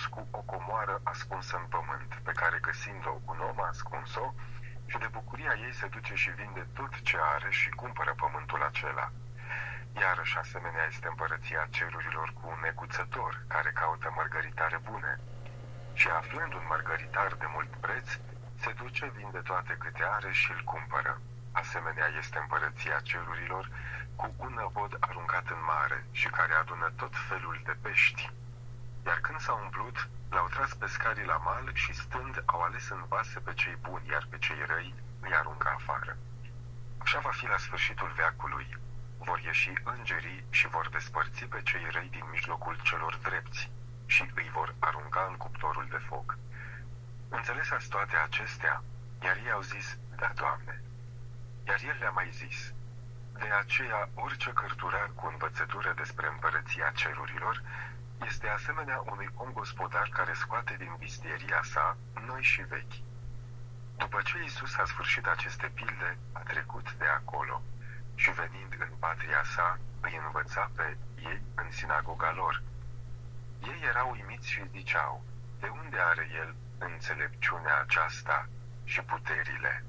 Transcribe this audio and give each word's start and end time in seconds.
Iisus 0.00 0.16
cu 0.16 0.26
o 0.30 0.42
comoară 0.54 1.00
ascunsă 1.02 1.56
în 1.56 1.66
pământ, 1.76 2.10
pe 2.26 2.32
care 2.32 2.58
găsind-o 2.68 3.14
un 3.30 3.38
om 3.48 3.60
a 3.60 3.66
ascuns-o 3.66 4.34
și 4.90 4.98
de 4.98 5.08
bucuria 5.16 5.54
ei 5.66 5.74
se 5.80 5.86
duce 5.86 6.14
și 6.14 6.30
vinde 6.30 6.66
tot 6.78 6.92
ce 7.08 7.16
are 7.34 7.50
și 7.50 7.68
cumpără 7.70 8.12
pământul 8.16 8.62
acela. 8.62 9.12
Iarăși 10.00 10.38
asemenea 10.38 10.84
este 10.92 11.06
împărăția 11.08 11.68
cerurilor 11.70 12.32
cu 12.38 12.44
un 12.52 12.58
neguțător 12.62 13.32
care 13.46 13.70
caută 13.80 14.12
mărgăritare 14.16 14.78
bune. 14.90 15.12
Și 15.92 16.08
aflând 16.08 16.52
un 16.54 16.64
mărgăritar 16.68 17.32
de 17.42 17.48
mult 17.54 17.72
preț, 17.84 18.08
se 18.62 18.70
duce, 18.72 19.12
vinde 19.16 19.38
toate 19.50 19.72
câte 19.82 20.04
are 20.16 20.32
și 20.32 20.52
îl 20.52 20.62
cumpără. 20.64 21.20
Asemenea 21.52 22.08
este 22.20 22.38
împărăția 22.38 22.98
cerurilor 23.10 23.70
cu 24.16 24.34
un 24.36 24.52
năvod 24.54 24.96
aruncat 25.00 25.46
în 25.56 25.62
mare 25.74 25.98
și 26.10 26.28
care 26.28 26.52
adună 26.52 26.92
tot 26.96 27.12
felul 27.28 27.60
de 27.64 27.74
pești. 27.82 28.32
Iar 29.06 29.18
când 29.20 29.40
s-au 29.40 29.60
umplut, 29.62 30.08
l-au 30.30 30.48
tras 30.48 30.74
pescarii 30.74 31.24
la 31.24 31.36
mal 31.36 31.70
și 31.74 31.92
stând 31.92 32.42
au 32.46 32.60
ales 32.60 32.88
în 32.88 33.04
vase 33.08 33.38
pe 33.40 33.52
cei 33.54 33.76
buni, 33.82 34.08
iar 34.08 34.26
pe 34.30 34.38
cei 34.38 34.64
răi 34.66 34.94
îi 35.20 35.34
aruncă 35.34 35.68
afară. 35.68 36.16
Așa 36.98 37.18
va 37.18 37.30
fi 37.30 37.46
la 37.46 37.56
sfârșitul 37.56 38.12
veacului. 38.16 38.78
Vor 39.18 39.40
ieși 39.40 39.72
îngerii 39.84 40.44
și 40.50 40.68
vor 40.68 40.88
despărți 40.88 41.44
pe 41.44 41.60
cei 41.62 41.86
răi 41.90 42.08
din 42.10 42.24
mijlocul 42.30 42.76
celor 42.82 43.18
drepți 43.22 43.70
și 44.06 44.30
îi 44.34 44.50
vor 44.52 44.74
arunca 44.78 45.26
în 45.30 45.36
cuptorul 45.36 45.86
de 45.90 46.00
foc. 46.08 46.38
Înțelesați 47.28 47.88
toate 47.88 48.16
acestea, 48.16 48.82
iar 49.22 49.36
ei 49.36 49.50
au 49.50 49.60
zis, 49.60 49.98
da, 50.16 50.32
Doamne. 50.34 50.82
Iar 51.66 51.80
el 51.82 51.96
le-a 52.00 52.10
mai 52.10 52.30
zis, 52.30 52.72
de 53.32 53.50
aceea 53.62 54.08
orice 54.14 54.50
cărturar 54.52 55.10
cu 55.14 55.26
învățătură 55.26 55.92
despre 55.96 56.26
împărăția 56.26 56.92
cerurilor 56.94 57.62
este 58.26 58.48
asemenea 58.48 59.02
unui 59.12 59.28
om 59.34 59.52
gospodar 59.52 60.08
care 60.12 60.32
scoate 60.32 60.74
din 60.78 60.94
bistieria 60.98 61.60
sa 61.62 61.96
noi 62.26 62.42
și 62.42 62.62
vechi. 62.62 62.98
După 63.96 64.20
ce 64.22 64.42
Isus 64.44 64.76
a 64.76 64.84
sfârșit 64.84 65.26
aceste 65.26 65.70
pilde, 65.74 66.18
a 66.32 66.38
trecut 66.40 66.92
de 66.92 67.04
acolo 67.04 67.62
și 68.14 68.30
venind 68.30 68.72
în 68.78 68.92
patria 68.98 69.42
sa, 69.54 69.78
îi 70.00 70.20
învăța 70.24 70.70
pe 70.76 70.96
ei 71.16 71.42
în 71.54 71.70
sinagoga 71.70 72.32
lor. 72.32 72.62
Ei 73.62 73.80
erau 73.88 74.10
uimiți 74.10 74.50
și 74.50 74.68
ziceau, 74.70 75.24
de 75.60 75.68
unde 75.68 75.98
are 75.98 76.28
el 76.34 76.54
înțelepciunea 76.78 77.80
aceasta 77.80 78.48
și 78.84 79.00
puterile? 79.00 79.84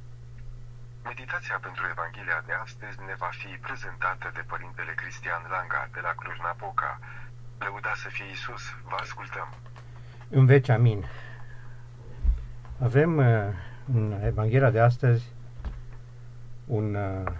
Meditația 1.03 1.57
pentru 1.59 1.87
Evanghelia 1.87 2.41
de 2.45 2.53
astăzi 2.53 3.01
ne 3.01 3.15
va 3.15 3.29
fi 3.31 3.47
prezentată 3.47 4.31
de 4.33 4.41
Părintele 4.41 4.93
Cristian 4.93 5.45
Langa 5.49 5.87
de 5.91 5.99
la 5.99 6.13
Cluj-Napoca. 6.13 6.99
Lăuda 7.65 7.91
să 7.95 8.07
fie 8.09 8.25
Isus, 8.31 8.61
vă 8.83 8.95
ascultăm. 8.99 9.47
În 10.29 10.45
veci, 10.45 10.69
amin. 10.69 11.05
Avem 12.79 13.17
uh, 13.17 13.25
în 13.93 14.15
Evanghelia 14.25 14.69
de 14.69 14.79
astăzi 14.79 15.31
un, 16.65 16.95
uh, 16.95 17.31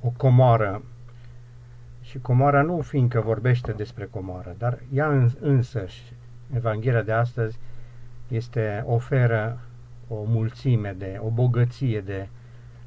o 0.00 0.08
comoară 0.16 0.82
și 2.02 2.18
comoara 2.18 2.62
nu 2.62 2.80
fiindcă 2.80 3.20
vorbește 3.20 3.72
despre 3.72 4.04
comoară, 4.10 4.54
dar 4.58 4.78
ea 4.92 5.08
în, 5.08 5.30
însăși, 5.40 6.12
Evanghelia 6.54 7.02
de 7.02 7.12
astăzi, 7.12 7.58
este, 8.28 8.84
oferă 8.86 9.58
o 10.08 10.22
mulțime 10.22 10.94
de, 10.98 11.18
o 11.20 11.28
bogăție 11.28 12.00
de 12.00 12.28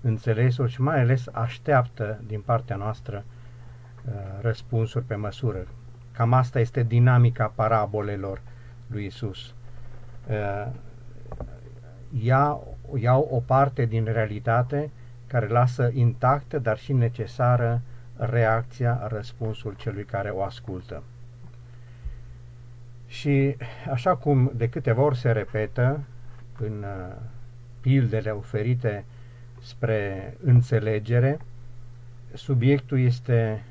înțelesuri 0.01 0.71
și 0.71 0.81
mai 0.81 0.99
ales 0.99 1.27
așteaptă 1.31 2.19
din 2.25 2.41
partea 2.41 2.75
noastră 2.75 3.23
uh, 4.05 4.13
răspunsuri 4.41 5.05
pe 5.05 5.15
măsură. 5.15 5.67
Cam 6.17 6.33
asta 6.33 6.59
este 6.59 6.83
dinamica 6.83 7.51
parabolelor 7.55 8.41
lui 8.87 9.05
Isus. 9.05 9.53
Uh, 10.29 10.67
ia, 12.21 12.59
iau 12.99 13.27
o 13.31 13.39
parte 13.39 13.85
din 13.85 14.03
realitate 14.03 14.89
care 15.27 15.47
lasă 15.47 15.89
intactă, 15.93 16.59
dar 16.59 16.77
și 16.77 16.93
necesară 16.93 17.81
reacția, 18.15 19.07
răspunsul 19.07 19.73
celui 19.73 20.03
care 20.03 20.29
o 20.29 20.43
ascultă. 20.43 21.03
Și 23.07 23.55
așa 23.91 24.15
cum 24.15 24.51
de 24.55 24.69
câteva 24.69 25.01
ori 25.01 25.17
se 25.17 25.31
repetă 25.31 25.99
în 26.59 26.83
uh, 26.83 27.15
pildele 27.81 28.29
oferite 28.29 29.05
spre 29.61 30.33
înțelegere, 30.43 31.39
subiectul 32.33 32.99
este 32.99 33.63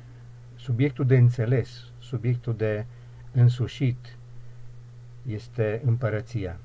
subiectul 0.55 1.05
de 1.05 1.17
înțeles, 1.17 1.86
subiectul 2.07 2.55
de 2.55 2.85
însușit 3.31 4.15
este 5.27 5.81
împărăția. 5.85 6.57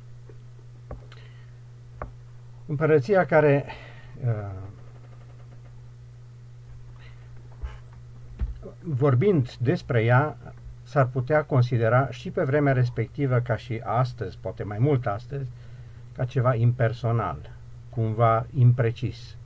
Împărăția 2.66 3.26
care 3.26 3.64
uh, 4.24 4.70
vorbind 8.82 9.56
despre 9.56 10.02
ea, 10.04 10.36
s-ar 10.82 11.06
putea 11.06 11.44
considera 11.44 12.10
și 12.10 12.30
pe 12.30 12.42
vremea 12.42 12.72
respectivă, 12.72 13.38
ca 13.38 13.56
și 13.56 13.80
astăzi, 13.84 14.38
poate 14.40 14.62
mai 14.62 14.78
mult 14.78 15.06
astăzi, 15.06 15.50
ca 16.16 16.24
ceva 16.24 16.54
impersonal, 16.54 17.50
cumva 17.90 18.46
imprecis. 18.54 19.36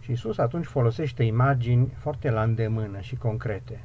Și 0.00 0.12
Isus 0.12 0.38
atunci 0.38 0.64
folosește 0.66 1.22
imagini 1.22 1.92
foarte 1.96 2.30
la 2.30 2.42
îndemână 2.42 3.00
și 3.00 3.16
concrete, 3.16 3.80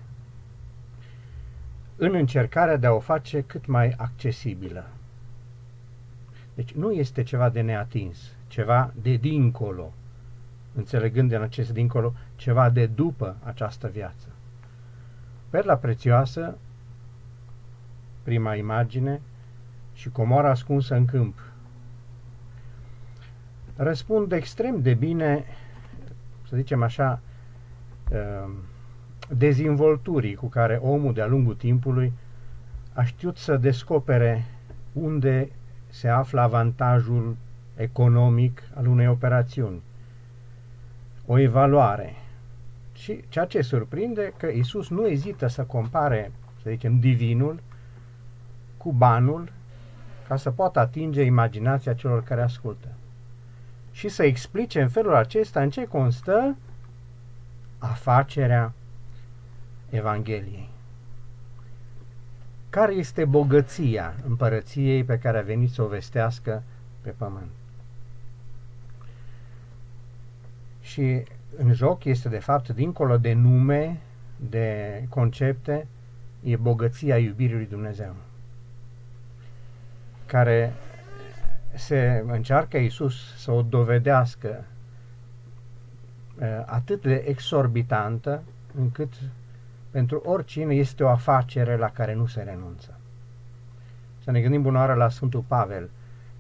în 2.00 2.14
încercarea 2.14 2.78
de 2.78 2.88
a 2.88 2.92
o 2.92 3.00
face 3.00 3.42
cât 3.42 3.66
mai 3.66 3.94
accesibilă. 3.98 4.88
Deci 6.54 6.74
nu 6.74 6.92
este 6.92 7.24
ceva 7.24 7.50
de 7.50 7.62
neatins, 7.62 8.34
ceva 8.48 8.94
de 9.02 9.16
dincolo, 9.16 9.94
înțelegând 10.76 11.32
în 11.32 11.42
acest 11.42 11.72
dincolo 11.72 12.14
ceva 12.36 12.70
de 12.70 12.86
după 12.86 13.36
această 13.44 13.88
viață. 13.88 14.28
Perla 15.50 15.76
prețioasă, 15.76 16.58
prima 18.24 18.56
imagine, 18.56 19.22
și 19.94 20.10
comoara 20.10 20.50
ascunsă 20.50 20.96
în 20.96 21.06
câmp. 21.06 21.40
Răspund 23.76 24.32
extrem 24.32 24.82
de 24.82 24.94
bine, 24.94 25.46
să 26.48 26.56
zicem 26.56 26.84
așa, 26.84 27.20
um, 28.12 28.52
dezvolturii 29.38 30.36
cu 30.36 30.48
care 30.48 30.76
omul 30.76 31.14
de-a 31.14 31.28
lungul 31.28 31.56
timpului 31.56 32.14
a 32.94 33.04
știut 33.04 33.38
să 33.38 33.58
descopere 33.58 34.46
unde 34.94 35.50
se 35.90 36.08
află 36.08 36.42
avantajul 36.42 37.36
economic 37.76 38.64
al 38.74 38.88
unei 38.88 39.08
operațiuni. 39.08 39.82
O 41.26 41.38
evaluare, 41.38 42.16
și 42.94 43.24
ceea 43.30 43.46
ce 43.46 43.62
surprinde 43.62 44.34
că 44.38 44.48
Isus 44.48 44.90
nu 44.90 45.08
ezită 45.08 45.48
să 45.48 45.64
compare, 45.64 46.32
să 46.64 46.70
zicem, 46.70 47.00
divinul 47.00 47.60
cu 48.78 48.92
banul 48.92 49.52
ca 50.28 50.36
să 50.36 50.52
poată 50.52 50.80
atinge 50.80 51.22
imaginația 51.22 51.94
celor 51.94 52.24
care 52.24 52.42
ascultă. 52.42 52.88
Și 53.92 54.10
să 54.10 54.24
explice 54.24 54.82
în 54.82 54.90
felul 54.90 55.16
acesta 55.16 55.62
în 55.62 55.70
ce 55.70 55.86
constă 55.86 56.56
afacerea 57.78 58.74
Evangheliei. 59.90 60.70
Care 62.70 62.94
este 62.94 63.26
bogăția 63.26 64.16
împărăției 64.28 65.04
pe 65.04 65.20
care 65.20 65.38
a 65.38 65.42
venit 65.42 65.72
să 65.72 65.82
o 65.82 65.88
vestească 65.88 66.64
pe 67.02 67.10
pământ? 67.10 67.50
Și 70.82 71.24
în 71.58 71.74
joc 71.74 72.04
este 72.04 72.30
de 72.30 72.40
fapt, 72.40 72.70
dincolo 72.70 73.18
de 73.18 73.34
nume, 73.34 74.00
de 74.36 75.04
concepte, 75.10 75.88
e 76.44 76.56
bogăția 76.56 77.18
iubirii 77.18 77.56
lui 77.56 77.66
Dumnezeu, 77.66 78.16
care 80.26 80.74
se 81.74 82.24
încearcă 82.28 82.78
Iisus 82.78 83.36
să 83.38 83.52
o 83.52 83.62
dovedească 83.62 84.66
atât 86.66 87.02
de 87.02 87.24
exorbitantă 87.28 88.44
încât 88.78 89.14
pentru 89.90 90.22
oricine 90.26 90.74
este 90.74 91.04
o 91.04 91.10
afacere 91.10 91.78
la 91.78 91.90
care 91.90 92.14
nu 92.14 92.26
se 92.26 92.42
renunță. 92.42 93.00
Să 94.24 94.32
ne 94.32 94.42
gândim 94.42 94.62
bunoară 94.62 94.94
la 94.94 95.10
Sfântul 95.10 95.44
Pavel, 95.48 95.90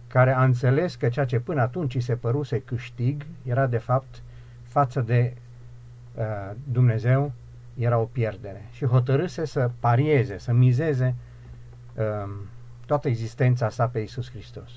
care 0.07 0.31
a 0.31 0.43
înțeles 0.43 0.95
că 0.95 1.09
ceea 1.09 1.25
ce 1.25 1.39
până 1.39 1.61
atunci 1.61 1.95
îi 1.95 2.01
se 2.01 2.15
păruse 2.15 2.61
câștig 2.61 3.25
era 3.43 3.67
de 3.67 3.77
fapt 3.77 4.21
față 4.63 5.01
de 5.01 5.33
uh, 6.15 6.51
Dumnezeu 6.71 7.31
era 7.77 7.97
o 7.97 8.03
pierdere 8.03 8.67
și 8.71 8.85
hotărâse 8.85 9.45
să 9.45 9.71
parieze, 9.79 10.37
să 10.37 10.51
mizeze 10.51 11.15
uh, 11.95 12.29
toată 12.85 13.07
existența 13.07 13.69
sa 13.69 13.87
pe 13.87 13.99
Isus 13.99 14.29
Hristos. 14.29 14.69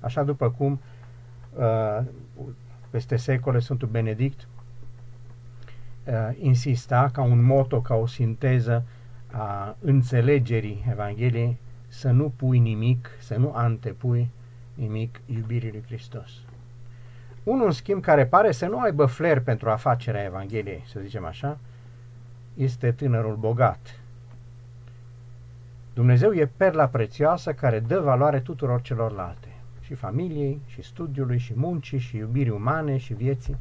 Așa 0.00 0.22
după 0.22 0.50
cum 0.50 0.80
uh, 1.54 2.00
peste 2.90 3.16
secole 3.16 3.58
Sfântul 3.58 3.88
Benedict 3.88 4.40
uh, 4.40 4.57
insista 6.38 7.10
ca 7.12 7.22
un 7.22 7.44
moto, 7.44 7.80
ca 7.80 7.94
o 7.94 8.06
sinteză 8.06 8.84
a 9.32 9.76
înțelegerii 9.80 10.84
Evangheliei, 10.90 11.56
să 11.88 12.10
nu 12.10 12.32
pui 12.36 12.58
nimic, 12.58 13.10
să 13.20 13.36
nu 13.36 13.52
antepui 13.54 14.30
nimic 14.74 15.20
iubirii 15.26 15.70
lui 15.70 15.82
Hristos. 15.86 16.30
Unul, 17.42 17.66
în 17.66 17.70
schimb, 17.70 18.02
care 18.02 18.26
pare 18.26 18.52
să 18.52 18.66
nu 18.66 18.80
aibă 18.80 19.06
flair 19.06 19.40
pentru 19.40 19.70
afacerea 19.70 20.24
Evangheliei, 20.24 20.84
să 20.86 21.00
zicem 21.00 21.24
așa, 21.24 21.58
este 22.54 22.92
tânărul 22.92 23.36
bogat. 23.36 24.00
Dumnezeu 25.94 26.32
e 26.32 26.50
perla 26.56 26.86
prețioasă 26.86 27.52
care 27.52 27.80
dă 27.80 28.00
valoare 28.00 28.40
tuturor 28.40 28.80
celorlalte, 28.80 29.48
și 29.80 29.94
familiei, 29.94 30.60
și 30.66 30.82
studiului, 30.82 31.38
și 31.38 31.52
muncii, 31.56 31.98
și 31.98 32.16
iubirii 32.16 32.52
umane, 32.52 32.96
și 32.96 33.14
vieții. 33.14 33.56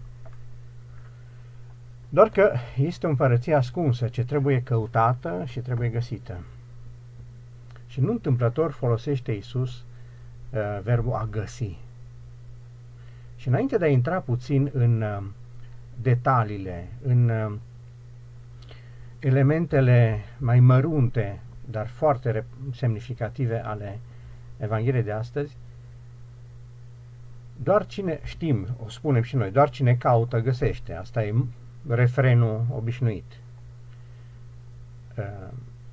Doar 2.10 2.30
că 2.30 2.54
este 2.78 3.06
o 3.06 3.10
împărăție 3.10 3.54
ascunsă 3.54 4.08
ce 4.08 4.24
trebuie 4.26 4.62
căutată 4.62 5.44
și 5.46 5.60
trebuie 5.60 5.90
găsită. 5.90 6.40
Și 7.88 8.00
nu 8.00 8.12
întâmplător 8.12 8.72
folosește 8.72 9.32
Isus 9.32 9.72
uh, 10.50 10.80
verbul 10.84 11.14
a 11.14 11.28
găsi. 11.32 11.78
Și 13.36 13.48
înainte 13.48 13.78
de 13.78 13.86
a 13.86 13.90
intra 13.90 14.20
puțin 14.20 14.70
în 14.74 15.02
uh, 15.02 15.24
detaliile, 16.02 16.88
în 17.04 17.30
uh, 17.30 17.54
elementele 19.20 20.20
mai 20.38 20.60
mărunte, 20.60 21.40
dar 21.70 21.88
foarte 21.88 22.46
semnificative 22.74 23.66
ale 23.66 24.00
Evangheliei 24.58 25.04
de 25.04 25.12
astăzi, 25.12 25.58
doar 27.64 27.86
cine 27.86 28.20
știm, 28.24 28.68
o 28.86 28.90
spunem 28.90 29.22
și 29.22 29.36
noi, 29.36 29.52
doar 29.52 29.70
cine 29.70 29.96
caută 29.96 30.40
găsește. 30.40 30.94
Asta 30.94 31.24
e 31.24 31.34
refrenul 31.88 32.66
obișnuit. 32.72 33.32
Uh, 35.18 35.24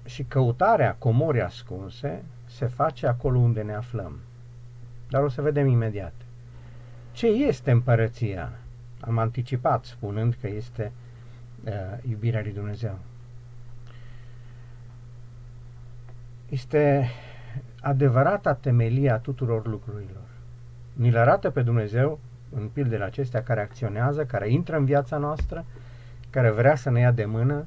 și 0.04 0.22
căutarea 0.22 0.94
comorii 0.98 1.40
ascunse 1.40 2.22
se 2.44 2.66
face 2.66 3.06
acolo 3.06 3.38
unde 3.38 3.62
ne 3.62 3.74
aflăm. 3.74 4.18
Dar 5.08 5.22
o 5.22 5.28
să 5.28 5.42
vedem 5.42 5.66
imediat. 5.66 6.12
Ce 7.12 7.26
este 7.26 7.70
împărăția? 7.70 8.52
Am 9.00 9.18
anticipat 9.18 9.84
spunând 9.84 10.36
că 10.40 10.48
este 10.48 10.92
uh, 11.64 11.72
iubirea 12.08 12.40
lui 12.40 12.52
Dumnezeu. 12.52 12.98
Este 16.48 17.10
adevărata 17.80 18.54
temelie 18.54 19.10
a 19.10 19.18
tuturor 19.18 19.66
lucrurilor. 19.66 20.22
Ni-l 20.92 21.16
arată 21.16 21.50
pe 21.50 21.62
Dumnezeu 21.62 22.18
în 22.56 22.68
pildele 22.68 23.04
acestea 23.04 23.42
care 23.42 23.60
acționează, 23.60 24.24
care 24.24 24.50
intră 24.50 24.76
în 24.76 24.84
viața 24.84 25.16
noastră, 25.16 25.64
care 26.34 26.50
vrea 26.50 26.74
să 26.74 26.90
ne 26.90 27.00
ia 27.00 27.10
de 27.10 27.24
mână 27.24 27.66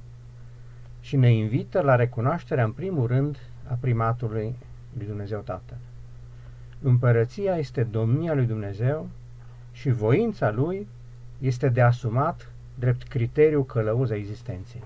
și 1.00 1.16
ne 1.16 1.34
invită 1.34 1.81
la 1.81 1.96
recunoașterea 1.96 2.64
în 2.64 2.72
primul 2.72 3.08
rând 3.08 3.38
a 3.68 3.78
primatului 3.80 4.56
lui 4.98 5.06
Dumnezeu 5.06 5.40
Tatăl. 5.40 5.78
Împărăția 6.81 7.56
este 7.56 7.84
domnia 7.84 8.34
lui 8.34 8.46
Dumnezeu 8.46 9.10
și 9.72 9.90
voința 9.90 10.52
lui 10.52 10.88
este 11.40 11.69
de 11.69 11.81
asumat 11.81 12.52
drept 12.75 13.04
criteriu 13.04 13.64
călăuz 13.64 14.10
a 14.10 14.16
existenței. 14.16 14.84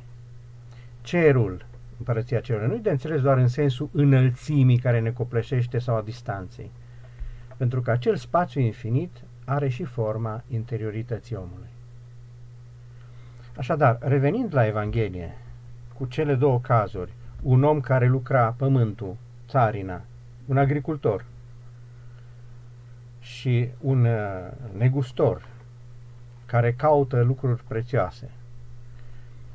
Cerul, 1.02 1.66
împărăția 1.98 2.40
cerului, 2.40 2.68
nu-i 2.68 2.80
de 2.80 2.90
înțeles 2.90 3.22
doar 3.22 3.38
în 3.38 3.48
sensul 3.48 3.90
înălțimii 3.92 4.80
care 4.80 5.00
ne 5.00 5.12
copleșește 5.12 5.80
sau 5.80 5.96
a 5.96 6.02
distanței, 6.02 6.72
pentru 7.58 7.82
că 7.82 7.92
acel 7.92 8.16
spațiu 8.16 8.62
infinit 8.62 9.22
are 9.46 9.70
și 9.70 9.84
forma 9.84 10.44
interiorității 10.50 11.36
omului. 11.36 11.70
Așadar, 13.58 13.98
revenind 14.00 14.54
la 14.54 14.66
Evanghelie, 14.66 15.38
cu 15.98 16.06
cele 16.06 16.36
două 16.36 16.60
cazuri, 16.60 17.12
un 17.42 17.64
om 17.64 17.80
care 17.80 18.08
lucra 18.08 18.56
pământul, 18.58 19.16
țarina, 19.48 20.02
un 20.46 20.58
agricultor 20.58 21.26
și 23.20 23.70
un 23.82 24.06
uh, 24.06 24.52
negustor 24.78 25.48
care 26.46 26.74
caută 26.74 27.22
lucruri 27.22 27.64
prețioase. 27.68 28.30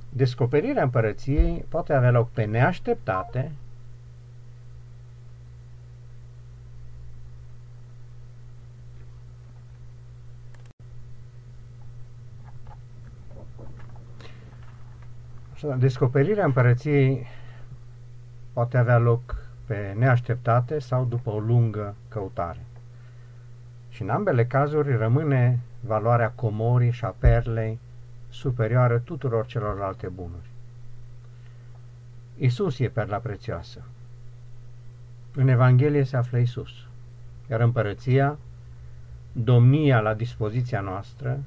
Descoperirea 0.09 0.83
împărăției 0.83 1.65
poate 1.69 1.93
avea 1.93 2.11
loc 2.11 2.31
pe 2.31 2.45
neașteptate 2.45 3.53
Descoperirea 15.75 16.45
împărăției 16.45 17.27
poate 18.53 18.79
avea 18.79 18.99
loc 18.99 19.37
pe 19.67 19.95
neașteptate 19.99 20.79
sau 20.79 21.05
după 21.05 21.31
o 21.31 21.39
lungă 21.39 21.95
căutare. 22.09 22.61
Și 23.89 24.03
în 24.03 24.09
ambele 24.09 24.47
cazuri 24.47 24.97
rămâne 24.97 25.61
valoarea 25.81 26.31
comorii 26.31 26.91
și 26.91 27.05
a 27.05 27.15
perlei 27.19 27.79
superioară 28.29 28.99
tuturor 28.99 29.47
celorlalte 29.47 30.09
bunuri. 30.09 30.51
Isus 32.39 32.79
e 32.79 32.89
perla 32.89 33.17
prețioasă. 33.17 33.83
În 35.35 35.49
Evanghelie 35.49 36.05
se 36.05 36.17
află 36.17 36.39
Isus, 36.39 36.71
iar 37.51 37.61
împărăția, 37.61 38.39
domnia 39.33 40.01
la 40.01 40.15
dispoziția 40.15 40.81
noastră, 40.81 41.39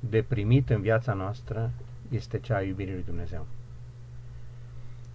de 0.00 0.22
primit 0.22 0.70
în 0.70 0.80
viața 0.80 1.12
noastră, 1.12 1.70
este 2.10 2.38
cea 2.38 2.56
a 2.56 2.62
iubirii 2.62 2.92
lui 2.92 3.04
Dumnezeu. 3.04 3.46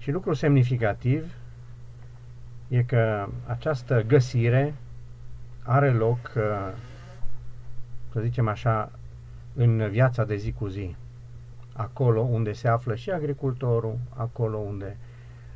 Și 0.04 0.12
lucru 0.12 0.34
semnificativ 0.34 1.34
e 2.68 2.84
că 2.84 3.28
această 3.46 4.02
găsire 4.08 4.74
are 5.62 5.92
loc, 5.92 6.32
uh, 6.36 6.74
să 8.12 8.20
zicem 8.20 8.48
așa, 8.48 8.92
în 9.56 9.90
viața 9.90 10.26
de 10.26 10.36
zi 10.36 10.52
cu 10.52 10.68
zi. 10.68 10.96
Acolo 11.74 12.22
unde 12.22 12.54
se 12.54 12.68
află 12.68 12.96
și 12.96 13.12
agricultorul, 13.12 13.98
acolo 14.16 14.58
unde 14.58 14.98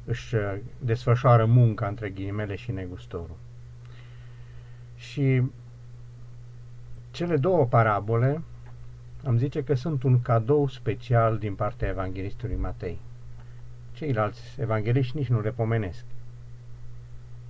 își 0.05 0.35
uh, 0.35 0.57
desfășoară 0.79 1.45
munca 1.45 1.87
între 1.87 2.09
ghilimele 2.09 2.55
și 2.55 2.71
negustorul. 2.71 3.37
Și 4.95 5.41
cele 7.11 7.37
două 7.37 7.65
parabole 7.65 8.41
am 9.25 9.37
zice 9.37 9.63
că 9.63 9.73
sunt 9.73 10.03
un 10.03 10.21
cadou 10.21 10.67
special 10.67 11.37
din 11.37 11.55
partea 11.55 11.87
evanghelistului 11.87 12.55
Matei. 12.55 12.99
Ceilalți 13.97 14.41
evangeliști 14.59 15.17
nici 15.17 15.27
nu 15.27 15.41
le 15.41 15.49
pomenesc. 15.49 16.05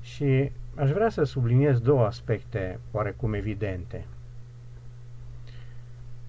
Și 0.02 0.52
aș 0.76 0.90
vrea 0.90 1.10
să 1.10 1.24
subliniez 1.24 1.80
două 1.80 2.06
aspecte 2.06 2.80
oarecum 2.92 3.34
evidente. 3.34 4.06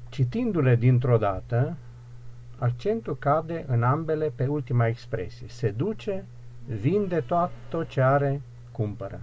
Citindu-le 0.09 0.77
dintr-o 0.77 1.17
dată, 1.17 1.77
accentul 2.59 3.17
cade 3.17 3.65
în 3.69 3.83
ambele 3.83 4.33
pe 4.35 4.47
ultima 4.47 4.87
expresie. 4.87 5.47
Se 5.49 5.71
duce, 5.71 6.25
vinde 6.67 7.21
tot, 7.21 7.51
tot 7.69 7.89
ce 7.89 8.01
are, 8.01 8.41
cumpără. 8.73 9.21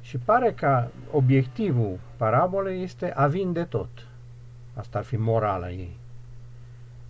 Și 0.00 0.18
pare 0.18 0.52
că 0.52 0.88
obiectivul 1.10 1.98
parabolei 2.16 2.82
este 2.82 3.12
a 3.12 3.26
vinde 3.26 3.64
tot. 3.64 4.06
Asta 4.74 4.98
ar 4.98 5.04
fi 5.04 5.16
morala 5.16 5.70
ei. 5.70 5.96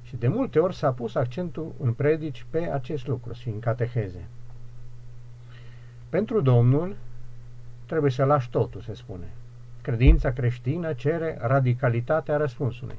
Și 0.08 0.16
de 0.16 0.28
multe 0.28 0.58
ori 0.58 0.74
s-a 0.74 0.92
pus 0.92 1.14
accentul 1.14 1.72
în 1.80 1.92
predici 1.92 2.46
pe 2.50 2.58
acest 2.58 3.06
lucru 3.06 3.32
și 3.32 3.48
în 3.48 3.60
cateheze. 3.60 4.26
Pentru 6.08 6.40
Domnul 6.40 6.96
trebuie 7.86 8.10
să 8.10 8.24
lași 8.24 8.50
totul, 8.50 8.80
se 8.80 8.94
spune. 8.94 9.26
Credința 9.82 10.32
creștină 10.32 10.92
cere 10.92 11.38
radicalitatea 11.40 12.36
răspunsului. 12.36 12.96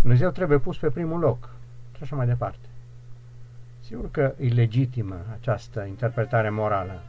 Dumnezeu 0.00 0.30
trebuie 0.30 0.58
pus 0.58 0.78
pe 0.78 0.90
primul 0.90 1.18
loc 1.18 1.50
și 1.96 2.02
așa 2.02 2.16
mai 2.16 2.26
departe. 2.26 2.66
Sigur 3.80 4.10
că 4.10 4.34
e 4.38 4.48
legitimă 4.48 5.16
această 5.40 5.84
interpretare 5.84 6.50
morală. 6.50 7.02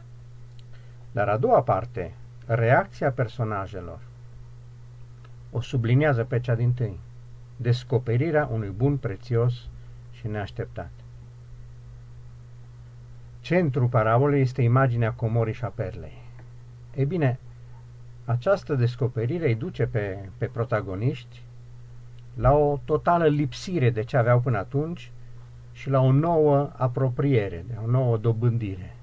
Dar 1.12 1.28
a 1.28 1.36
doua 1.36 1.62
parte, 1.62 2.14
reacția 2.46 3.10
personajelor, 3.10 3.98
o 5.50 5.60
subliniază 5.60 6.24
pe 6.24 6.40
cea 6.40 6.54
din 6.54 6.72
tâi 6.72 6.98
descoperirea 7.60 8.48
unui 8.52 8.68
bun 8.68 8.96
prețios 8.96 9.68
și 10.10 10.26
neașteptat. 10.26 10.90
Centrul 13.40 13.86
parabolei 13.86 14.40
este 14.40 14.62
imaginea 14.62 15.12
comorii 15.12 15.54
și 15.54 15.64
a 15.64 15.68
perlei. 15.68 16.22
Ei 16.94 17.04
bine, 17.04 17.38
această 18.24 18.74
descoperire 18.74 19.46
îi 19.46 19.54
duce 19.54 19.86
pe, 19.86 20.28
pe 20.38 20.46
protagoniști 20.46 21.42
la 22.34 22.52
o 22.52 22.80
totală 22.84 23.26
lipsire 23.26 23.90
de 23.90 24.02
ce 24.02 24.16
aveau 24.16 24.40
până 24.40 24.58
atunci 24.58 25.10
și 25.72 25.90
la 25.90 26.00
o 26.00 26.12
nouă 26.12 26.72
apropiere, 26.76 27.64
de 27.68 27.74
o 27.84 27.86
nouă 27.86 28.16
dobândire. 28.16 28.96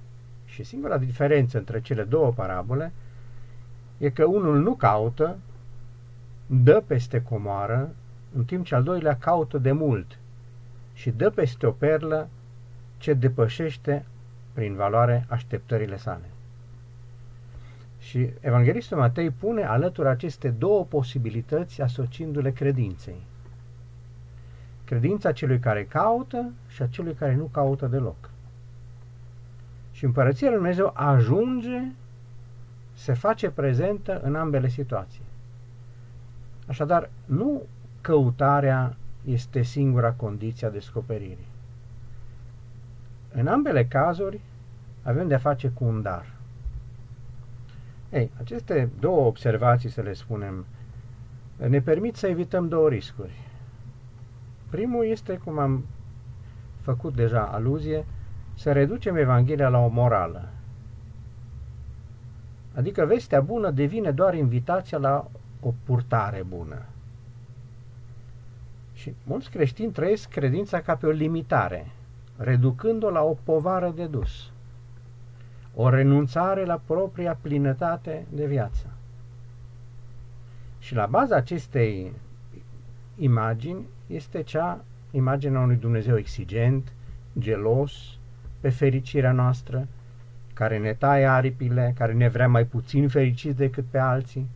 Și 0.46 0.64
singura 0.64 0.98
diferență 0.98 1.58
între 1.58 1.82
cele 1.82 2.04
două 2.04 2.32
parabole 2.32 2.92
e 3.98 4.10
că 4.10 4.26
unul 4.26 4.60
nu 4.62 4.74
caută, 4.74 5.38
dă 6.46 6.84
peste 6.88 7.22
comoară 7.22 7.96
în 8.36 8.46
timp 8.46 8.66
ce 8.66 8.76
al 8.76 8.84
doilea 8.84 9.18
caută 9.18 9.58
de 9.58 9.72
mult 9.72 10.18
și 10.94 11.10
dă 11.10 11.30
peste 11.30 11.66
o 11.66 11.72
perlă 11.72 12.28
ce 12.98 13.14
depășește 13.14 14.06
prin 14.54 14.76
valoare 14.76 15.26
așteptările 15.30 15.98
sale. 15.98 16.30
Și 18.00 18.30
Evanghelistul 18.40 18.98
Matei 18.98 19.30
pune 19.30 19.64
alături 19.64 20.08
aceste 20.08 20.50
două 20.50 20.86
posibilități 20.86 21.82
asociindu-le 21.82 22.52
credinței. 22.52 23.22
Credința 24.84 25.32
celui 25.32 25.60
care 25.60 25.86
caută 25.86 26.52
și 26.68 26.82
a 26.82 26.88
celui 26.88 27.14
care 27.14 27.36
nu 27.36 27.44
caută 27.44 27.88
deloc. 27.88 28.30
Și 29.92 30.06
împărăția 30.06 30.48
lui 30.48 30.58
Dumnezeu 30.58 30.92
ajunge, 30.94 31.82
se 32.94 33.14
face 33.14 33.50
prezentă 33.50 34.22
în 34.24 34.36
ambele 34.36 34.68
situații. 34.68 35.22
Așadar, 36.68 37.10
nu 37.26 37.62
căutarea 38.06 38.96
este 39.24 39.62
singura 39.62 40.12
condiție 40.12 40.68
a 40.68 40.70
descoperirii. 40.70 41.48
În 43.32 43.48
ambele 43.48 43.86
cazuri 43.86 44.40
avem 45.04 45.28
de-a 45.28 45.38
face 45.38 45.68
cu 45.68 45.84
un 45.84 46.02
dar. 46.02 46.34
Ei, 48.12 48.32
aceste 48.40 48.90
două 49.00 49.26
observații, 49.26 49.90
să 49.90 50.02
le 50.02 50.14
spunem, 50.14 50.66
ne 51.68 51.82
permit 51.82 52.16
să 52.16 52.28
evităm 52.28 52.68
două 52.68 52.90
riscuri. 52.90 53.34
Primul 54.70 55.06
este, 55.06 55.38
cum 55.44 55.60
am 55.60 55.86
făcut 56.82 57.16
deja 57.16 57.42
aluzie, 57.42 58.06
să 58.56 58.72
reducem 58.72 59.16
Evanghelia 59.16 59.70
la 59.70 59.78
o 59.78 59.88
morală. 59.88 60.50
Adică 62.76 63.06
vestea 63.06 63.42
bună 63.42 63.72
devine 63.72 64.12
doar 64.12 64.34
invitația 64.34 64.98
la 64.98 65.28
o 65.62 65.74
purtare 65.84 66.44
bună. 66.48 66.82
Și 69.06 69.14
mulți 69.24 69.50
creștini 69.50 69.92
trăiesc 69.92 70.30
credința 70.30 70.82
ca 70.82 70.96
pe 70.96 71.06
o 71.06 71.10
limitare, 71.10 71.92
reducând-o 72.38 73.10
la 73.10 73.22
o 73.22 73.38
povară 73.44 73.94
de 73.96 74.06
dus, 74.06 74.52
o 75.76 75.90
renunțare 75.90 76.66
la 76.66 76.82
propria 76.86 77.38
plinătate 77.42 78.26
de 78.30 78.46
viață. 78.46 78.88
Și 80.80 80.96
la 80.96 81.06
baza 81.06 81.36
acestei 81.36 82.12
imagini 83.18 83.86
este 84.08 84.44
cea 84.44 84.84
imaginea 85.12 85.60
unui 85.60 85.76
Dumnezeu 85.76 86.18
exigent, 86.18 86.94
gelos, 87.40 88.18
pe 88.60 88.70
fericirea 88.70 89.32
noastră, 89.32 89.88
care 90.54 90.78
ne 90.78 90.94
taie 90.94 91.26
aripile, 91.26 91.94
care 91.98 92.14
ne 92.14 92.28
vrea 92.28 92.48
mai 92.48 92.66
puțin 92.66 93.08
fericiți 93.08 93.58
decât 93.58 93.86
pe 93.90 93.98
alții. 93.98 94.48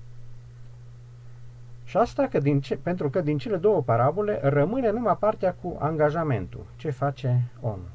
Și 1.89 1.97
asta 1.97 2.27
că 2.27 2.39
din 2.39 2.61
ce, 2.61 2.77
pentru 2.77 3.09
că 3.09 3.21
din 3.21 3.37
cele 3.37 3.57
două 3.57 3.81
parabole 3.81 4.39
rămâne 4.43 4.91
numai 4.91 5.17
partea 5.19 5.53
cu 5.53 5.77
angajamentul, 5.79 6.65
ce 6.75 6.89
face 6.89 7.43
omul. 7.61 7.89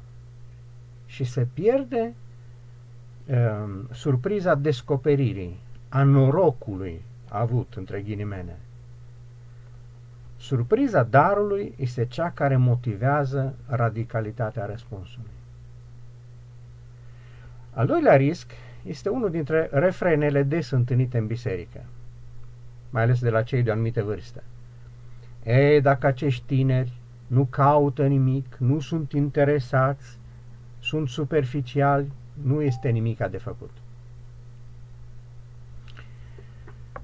Și 1.05 1.23
se 1.23 1.47
pierde 1.53 2.13
uh, 3.25 3.35
surpriza 3.91 4.55
descoperirii, 4.55 5.59
a 5.89 6.03
norocului 6.03 7.01
avut, 7.29 7.73
între 7.75 8.01
ghilimele. 8.01 8.57
Surpriza 10.37 11.03
darului 11.03 11.73
este 11.77 12.05
cea 12.05 12.29
care 12.29 12.55
motivează 12.55 13.55
radicalitatea 13.67 14.65
răspunsului. 14.65 15.31
Al 17.73 17.85
doilea 17.85 18.15
risc 18.15 18.51
este 18.83 19.09
unul 19.09 19.29
dintre 19.29 19.69
refrenele 19.71 20.43
des 20.43 20.69
întâlnite 20.69 21.17
în 21.17 21.27
biserică, 21.27 21.83
mai 22.95 23.03
ales 23.03 23.19
de 23.19 23.29
la 23.29 23.43
cei 23.43 23.63
de 23.63 23.69
o 23.69 23.73
anumită 23.73 24.03
vârstă. 24.03 24.43
E, 25.43 25.79
dacă 25.79 26.07
acești 26.07 26.45
tineri 26.45 26.93
nu 27.27 27.45
caută 27.45 28.07
nimic, 28.07 28.55
nu 28.57 28.79
sunt 28.79 29.11
interesați, 29.11 30.17
sunt 30.79 31.07
superficiali, 31.09 32.11
nu 32.33 32.61
este 32.61 32.89
nimic 32.89 33.17
de 33.17 33.37
făcut. 33.37 33.69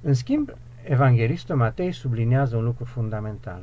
În 0.02 0.14
schimb, 0.14 0.52
Evanghelistul 0.84 1.56
Matei 1.56 1.92
subliniază 1.92 2.56
un 2.56 2.64
lucru 2.64 2.86
fundamental, 2.86 3.62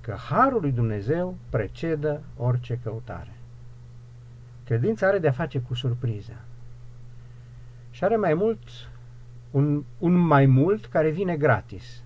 că 0.00 0.14
Harul 0.28 0.60
lui 0.60 0.72
Dumnezeu 0.72 1.36
precedă 1.50 2.22
orice 2.36 2.78
căutare. 2.82 3.34
Credința 4.64 5.06
are 5.06 5.18
de-a 5.18 5.32
face 5.32 5.58
cu 5.58 5.74
surpriza. 5.74 6.36
Și 7.90 8.04
are 8.04 8.16
mai 8.16 8.34
mult 8.34 8.58
un, 9.54 9.84
un 9.98 10.12
mai 10.12 10.46
mult 10.46 10.86
care 10.86 11.10
vine 11.10 11.36
gratis 11.36 12.02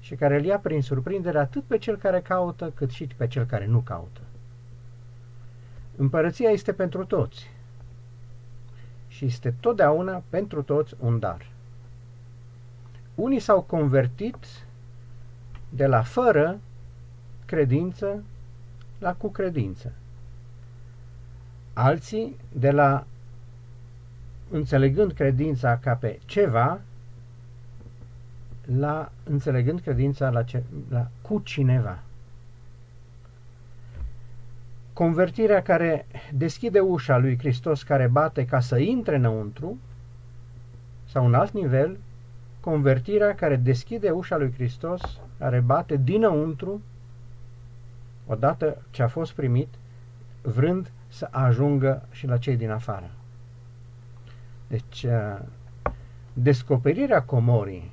și 0.00 0.14
care 0.14 0.36
îl 0.36 0.44
ia 0.44 0.58
prin 0.58 0.82
surprindere 0.82 1.38
atât 1.38 1.62
pe 1.62 1.78
cel 1.78 1.96
care 1.96 2.20
caută, 2.20 2.72
cât 2.74 2.90
și 2.90 3.06
pe 3.16 3.26
cel 3.26 3.44
care 3.44 3.66
nu 3.66 3.78
caută. 3.78 4.20
Împărăția 5.96 6.50
este 6.50 6.72
pentru 6.72 7.04
toți 7.04 7.50
și 9.08 9.24
este 9.24 9.54
totdeauna 9.60 10.22
pentru 10.28 10.62
toți 10.62 10.94
un 10.98 11.18
dar. 11.18 11.50
Unii 13.14 13.40
s-au 13.40 13.62
convertit 13.62 14.36
de 15.68 15.86
la 15.86 16.02
fără 16.02 16.58
credință 17.44 18.22
la 18.98 19.14
cu 19.14 19.28
credință. 19.28 19.92
Alții 21.72 22.36
de 22.52 22.70
la 22.70 23.06
înțelegând 24.50 25.12
credința 25.12 25.78
ca 25.78 25.94
pe 25.94 26.18
ceva 26.24 26.80
la 28.78 29.12
înțelegând 29.24 29.80
credința 29.80 30.30
la, 30.30 30.42
ce, 30.42 30.62
la 30.90 31.08
cu 31.22 31.40
cineva. 31.44 31.98
Convertirea 34.92 35.62
care 35.62 36.06
deschide 36.32 36.80
ușa 36.80 37.16
lui 37.18 37.38
Hristos 37.38 37.82
care 37.82 38.06
bate 38.06 38.44
ca 38.44 38.60
să 38.60 38.78
intre 38.78 39.16
înăuntru 39.16 39.78
sau 41.04 41.24
un 41.24 41.34
alt 41.34 41.52
nivel 41.52 41.98
convertirea 42.60 43.34
care 43.34 43.56
deschide 43.56 44.10
ușa 44.10 44.36
lui 44.36 44.52
Hristos, 44.52 45.20
care 45.38 45.60
bate 45.60 45.96
dinăuntru, 45.96 46.80
odată 48.26 48.82
ce 48.90 49.02
a 49.02 49.08
fost 49.08 49.32
primit, 49.32 49.68
vrând 50.42 50.90
să 51.08 51.28
ajungă 51.30 52.06
și 52.10 52.26
la 52.26 52.36
cei 52.36 52.56
din 52.56 52.70
afară. 52.70 53.10
Deci, 54.68 55.02
uh, 55.02 55.38
descoperirea 56.32 57.22
comorii 57.22 57.90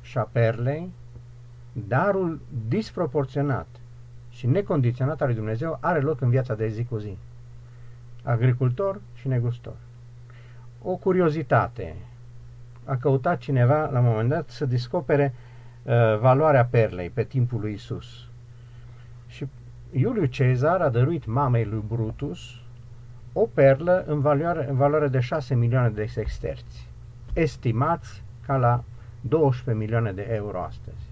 și 0.00 0.18
a 0.18 0.28
perlei, 0.32 0.90
darul 1.72 2.40
disproporționat 2.68 3.66
și 4.30 4.46
necondiționat 4.46 5.20
al 5.20 5.26
lui 5.26 5.36
Dumnezeu 5.36 5.78
are 5.80 6.00
loc 6.00 6.20
în 6.20 6.30
viața 6.30 6.54
de 6.54 6.68
zi 6.68 6.84
cu 6.84 6.96
zi. 6.96 7.16
Agricultor 8.22 9.00
și 9.14 9.28
negustor. 9.28 9.74
O 10.82 10.96
curiozitate 10.96 11.96
a 12.84 12.96
căutat 12.96 13.38
cineva 13.38 13.90
la 13.90 13.98
un 13.98 14.04
moment 14.04 14.28
dat 14.28 14.48
să 14.48 14.66
descopere 14.66 15.34
uh, 15.82 15.92
valoarea 16.18 16.64
perlei 16.64 17.10
pe 17.10 17.24
timpul 17.24 17.60
lui 17.60 17.72
Isus. 17.72 18.28
Și 19.26 19.46
Iuliu 19.92 20.24
Cezar 20.24 20.80
a 20.80 20.88
dăruit 20.88 21.26
mamei 21.26 21.64
lui 21.64 21.84
Brutus 21.88 22.61
o 23.32 23.48
perlă 23.54 24.04
în 24.06 24.20
valoare, 24.20 24.68
în 24.68 24.76
valoare 24.76 25.08
de 25.08 25.20
6 25.20 25.54
milioane 25.54 25.88
de 25.88 26.06
sexterți, 26.06 26.88
estimați 27.32 28.22
ca 28.46 28.56
la 28.56 28.84
12 29.20 29.84
milioane 29.84 30.12
de 30.12 30.26
euro 30.30 30.62
astăzi. 30.62 31.10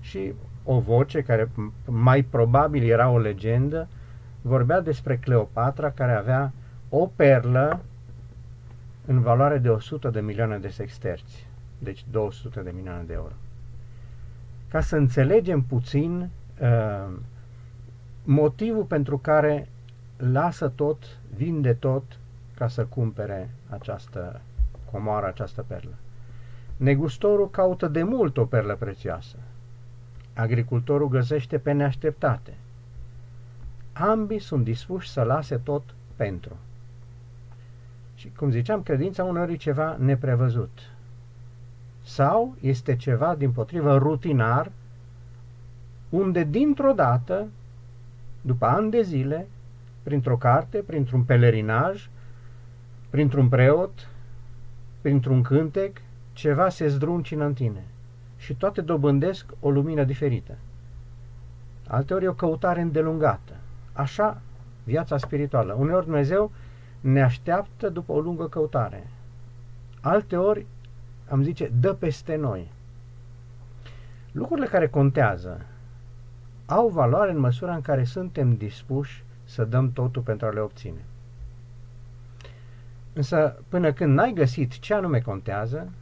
Și 0.00 0.32
o 0.64 0.80
voce 0.80 1.22
care 1.22 1.50
mai 1.86 2.22
probabil 2.22 2.90
era 2.90 3.08
o 3.08 3.18
legendă, 3.18 3.88
vorbea 4.42 4.80
despre 4.80 5.16
Cleopatra 5.16 5.90
care 5.90 6.12
avea 6.12 6.52
o 6.88 7.06
perlă 7.16 7.80
în 9.06 9.20
valoare 9.20 9.58
de 9.58 9.68
100 9.68 10.10
de 10.10 10.20
milioane 10.20 10.58
de 10.58 10.68
sexterți, 10.68 11.46
deci 11.78 12.04
200 12.10 12.60
de 12.60 12.72
milioane 12.74 13.02
de 13.06 13.12
euro. 13.12 13.32
Ca 14.68 14.80
să 14.80 14.96
înțelegem 14.96 15.62
puțin 15.62 16.30
uh, 16.60 17.12
motivul 18.24 18.84
pentru 18.84 19.18
care 19.18 19.68
lasă 20.32 20.68
tot, 20.68 21.18
vinde 21.36 21.72
tot 21.72 22.02
ca 22.54 22.68
să 22.68 22.84
cumpere 22.84 23.50
această 23.68 24.40
comoară, 24.90 25.26
această 25.26 25.64
perlă. 25.66 25.94
Negustorul 26.76 27.50
caută 27.50 27.88
de 27.88 28.02
mult 28.02 28.36
o 28.36 28.44
perlă 28.44 28.76
prețioasă. 28.76 29.36
Agricultorul 30.34 31.08
găsește 31.08 31.58
pe 31.58 31.72
neașteptate. 31.72 32.54
Ambii 33.92 34.38
sunt 34.38 34.64
dispuși 34.64 35.10
să 35.10 35.22
lase 35.22 35.56
tot 35.56 35.82
pentru. 36.16 36.56
Și, 38.14 38.32
cum 38.36 38.50
ziceam, 38.50 38.82
credința 38.82 39.24
uneori 39.24 39.52
e 39.52 39.56
ceva 39.56 39.96
neprevăzut. 39.98 40.78
Sau 42.02 42.54
este 42.60 42.96
ceva, 42.96 43.34
din 43.34 43.52
potrivă, 43.52 43.96
rutinar, 43.96 44.70
unde, 46.08 46.44
dintr-o 46.44 46.92
dată, 46.92 47.46
după 48.40 48.66
ani 48.66 48.90
de 48.90 49.02
zile, 49.02 49.46
printr-o 50.04 50.36
carte, 50.36 50.78
printr-un 50.78 51.22
pelerinaj, 51.22 52.08
printr-un 53.10 53.48
preot, 53.48 54.08
printr-un 55.00 55.42
cântec, 55.42 56.00
ceva 56.32 56.68
se 56.68 56.86
zdruncină 56.86 57.44
în 57.44 57.54
tine 57.54 57.84
și 58.36 58.54
toate 58.54 58.80
dobândesc 58.80 59.46
o 59.60 59.70
lumină 59.70 60.04
diferită. 60.04 60.56
Alteori 61.86 62.24
e 62.24 62.28
o 62.28 62.34
căutare 62.34 62.80
îndelungată. 62.80 63.52
Așa 63.92 64.40
viața 64.84 65.16
spirituală. 65.16 65.72
Uneori 65.72 66.04
Dumnezeu 66.04 66.50
ne 67.00 67.22
așteaptă 67.22 67.88
după 67.88 68.12
o 68.12 68.20
lungă 68.20 68.48
căutare. 68.48 69.06
Alte 70.00 70.36
ori, 70.36 70.66
am 71.28 71.42
zice, 71.42 71.70
dă 71.80 71.92
peste 71.92 72.36
noi. 72.36 72.70
Lucrurile 74.32 74.66
care 74.66 74.88
contează 74.88 75.60
au 76.66 76.88
valoare 76.88 77.30
în 77.30 77.38
măsura 77.38 77.74
în 77.74 77.80
care 77.80 78.04
suntem 78.04 78.56
dispuși 78.56 79.24
să 79.54 79.64
dăm 79.64 79.92
totul 79.92 80.22
pentru 80.22 80.46
a 80.46 80.50
le 80.50 80.60
obține. 80.60 81.04
Însă, 83.12 83.62
până 83.68 83.92
când 83.92 84.14
n-ai 84.14 84.32
găsit 84.32 84.78
ce 84.78 84.94
anume 84.94 85.20
contează, 85.20 85.92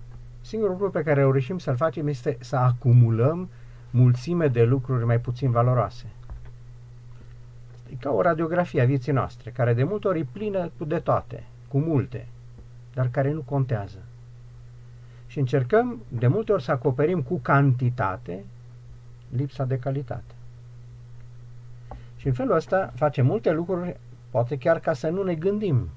singurul 0.41 0.73
lucru 0.75 0.91
pe 0.91 1.03
care 1.03 1.21
reușim 1.21 1.59
să-l 1.59 1.77
facem 1.77 2.07
este 2.07 2.37
să 2.41 2.57
acumulăm 2.57 3.49
mulțime 3.91 4.49
de 4.49 4.63
lucruri 4.63 5.05
mai 5.05 5.21
puțin 5.21 5.51
valoroase. 5.51 6.07
E 7.91 7.95
ca 8.01 8.11
o 8.11 8.21
radiografie 8.21 8.81
a 8.81 8.85
vieții 8.85 9.13
noastre, 9.13 9.51
care 9.51 9.75
de 9.75 9.85
multe 9.85 10.09
ori 10.09 10.19
e 10.19 10.27
plină 10.33 10.71
cu 10.79 10.85
de 10.85 10.99
toate, 10.99 11.45
cu 11.69 11.79
multe, 11.79 12.27
dar 12.95 13.09
care 13.11 13.33
nu 13.33 13.41
contează. 13.41 13.99
Și 15.27 15.39
încercăm 15.39 16.03
de 16.09 16.27
multe 16.27 16.53
ori 16.53 16.63
să 16.63 16.71
acoperim 16.71 17.23
cu 17.23 17.39
cantitate 17.39 18.45
lipsa 19.37 19.65
de 19.65 19.79
calitate. 19.79 20.35
Și 22.23 22.29
în 22.29 22.35
felul 22.35 22.57
ăsta 22.57 22.93
facem 22.95 23.27
multe 23.27 23.51
lucruri, 23.51 23.97
poate 24.31 24.59
chiar 24.59 24.81
ca 24.81 24.93
să 24.93 25.09
nu 25.09 25.23
ne 25.23 25.35
gândim. 25.35 25.89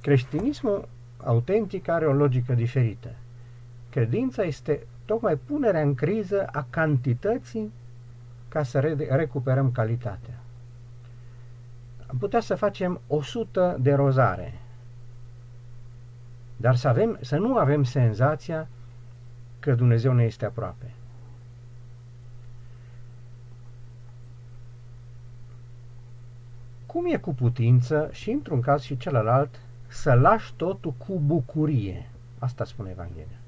Creștinismul 0.00 0.88
autentic 1.16 1.88
are 1.88 2.06
o 2.06 2.12
logică 2.12 2.54
diferită. 2.54 3.08
Credința 3.90 4.42
este 4.42 4.86
tocmai 5.04 5.36
punerea 5.36 5.80
în 5.80 5.94
criză 5.94 6.46
a 6.46 6.66
cantității 6.70 7.72
ca 8.48 8.62
să 8.62 8.80
recuperăm 9.08 9.72
calitatea. 9.72 10.38
Am 12.06 12.16
putea 12.18 12.40
să 12.40 12.54
facem 12.54 13.00
100 13.06 13.76
de 13.80 13.94
rozare, 13.94 14.60
dar 16.56 16.76
să, 16.76 16.88
avem, 16.88 17.18
să 17.20 17.36
nu 17.36 17.56
avem 17.56 17.84
senzația 17.84 18.68
că 19.60 19.74
Dumnezeu 19.74 20.12
ne 20.12 20.24
este 20.24 20.44
aproape. 20.44 20.86
Cum 26.94 27.06
e 27.06 27.16
cu 27.16 27.34
putință 27.34 28.08
și 28.12 28.30
într-un 28.30 28.60
caz 28.60 28.82
și 28.82 28.96
celălalt 28.96 29.60
să 29.86 30.12
lași 30.12 30.52
totul 30.56 30.94
cu 31.06 31.20
bucurie? 31.24 32.08
Asta 32.38 32.64
spune 32.64 32.90
Evanghelia. 32.90 33.38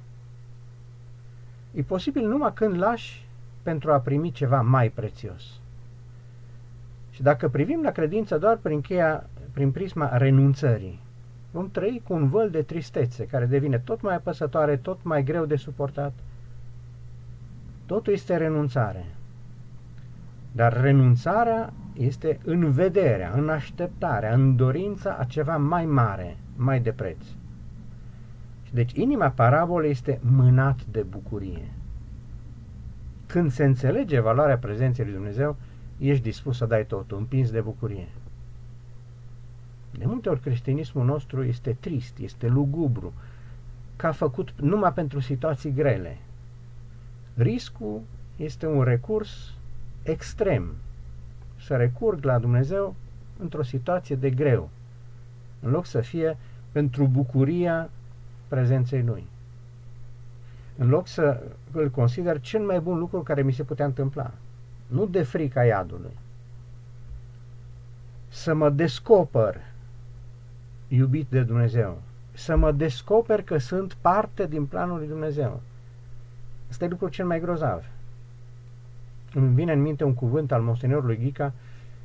E 1.75 1.83
posibil 1.83 2.29
numai 2.29 2.53
când 2.53 2.77
lași 2.79 3.29
pentru 3.63 3.93
a 3.93 3.99
primi 3.99 4.31
ceva 4.31 4.61
mai 4.61 4.89
prețios. 4.89 5.43
Și 7.11 7.23
dacă 7.23 7.49
privim 7.49 7.83
la 7.83 7.91
credință 7.91 8.39
doar 8.39 8.57
prin, 8.57 8.81
cheia, 8.81 9.27
prin 9.53 9.71
prisma 9.71 10.17
renunțării, 10.17 11.01
vom 11.51 11.71
trăi 11.71 12.03
cu 12.07 12.13
un 12.13 12.29
văl 12.29 12.51
de 12.51 12.63
tristețe 12.63 13.27
care 13.27 13.45
devine 13.45 13.79
tot 13.79 14.01
mai 14.01 14.15
apăsătoare, 14.15 14.77
tot 14.77 14.99
mai 15.03 15.25
greu 15.25 15.45
de 15.45 15.57
suportat. 15.57 16.13
Totul 17.87 18.13
este 18.13 18.37
renunțare. 18.37 19.05
Dar 20.57 20.81
renunțarea 20.81 21.73
este 21.93 22.39
în 22.45 22.71
vederea, 22.71 23.33
în 23.35 23.49
așteptarea, 23.49 24.35
în 24.35 24.57
dorința 24.57 25.17
a 25.19 25.25
ceva 25.25 25.57
mai 25.57 25.87
mare, 25.87 26.37
mai 26.57 26.81
de 26.81 26.93
preț. 26.93 27.25
Deci 28.73 28.93
inima 28.93 29.29
parabolei 29.29 29.91
este 29.91 30.21
mânat 30.23 30.85
de 30.85 31.03
bucurie. 31.03 31.69
Când 33.27 33.51
se 33.51 33.65
înțelege 33.65 34.21
valoarea 34.21 34.59
prezenței 34.59 35.05
lui 35.05 35.15
Dumnezeu, 35.15 35.57
ești 35.99 36.23
dispus 36.23 36.57
să 36.57 36.67
dai 36.67 36.87
totul, 36.87 37.19
împins 37.19 37.51
de 37.51 37.61
bucurie. 37.61 38.09
De 39.99 40.05
multe 40.07 40.29
ori 40.29 40.41
creștinismul 40.41 41.05
nostru 41.05 41.45
este 41.45 41.77
trist, 41.81 42.19
este 42.19 42.49
lugubru, 42.49 43.13
că 43.97 44.07
a 44.07 44.13
făcut 44.13 44.55
numai 44.61 44.93
pentru 44.93 45.21
situații 45.21 45.73
grele. 45.73 46.19
Riscul 47.35 48.01
este 48.37 48.67
un 48.67 48.83
recurs 48.83 49.55
extrem, 50.11 50.75
să 51.61 51.77
recurg 51.77 52.25
la 52.25 52.39
Dumnezeu 52.39 52.95
într-o 53.39 53.63
situație 53.63 54.17
de 54.17 54.31
greu, 54.31 54.69
în 55.61 55.71
loc 55.71 55.87
să 55.87 56.01
fie 56.01 56.37
pentru 56.73 57.07
bucuria 57.07 57.91
prezenței 58.49 59.03
Lui. 59.03 59.27
În 60.79 60.89
loc 60.89 61.07
să 61.07 61.43
îl 61.73 61.91
consider 61.91 62.41
cel 62.41 62.61
mai 62.61 62.81
bun 62.81 62.99
lucru 62.99 63.21
care 63.23 63.43
mi 63.43 63.53
se 63.53 63.63
putea 63.63 63.85
întâmpla. 63.85 64.31
Nu 64.87 65.07
de 65.07 65.23
frica 65.23 65.65
iadului. 65.65 66.17
Să 68.29 68.55
mă 68.55 68.71
descoper 68.71 69.61
iubit 70.89 71.27
de 71.29 71.43
Dumnezeu. 71.43 72.03
Să 72.33 72.57
mă 72.57 72.73
descoper 72.73 73.43
că 73.43 73.59
sunt 73.59 73.95
parte 73.95 74.47
din 74.47 74.67
planul 74.67 74.99
lui 74.99 75.09
Dumnezeu. 75.09 75.61
Asta 76.69 76.85
e 76.85 76.89
lucrul 76.89 77.09
cel 77.09 77.27
mai 77.27 77.41
grozav. 77.41 77.85
Îmi 79.37 79.55
vine 79.55 79.73
în 79.73 79.81
minte 79.81 80.05
un 80.05 80.15
cuvânt 80.15 80.53
al 80.53 80.63
moștenitorului 80.63 81.17
Ghica 81.17 81.53